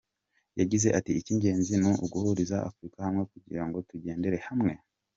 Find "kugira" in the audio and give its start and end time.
3.31-3.63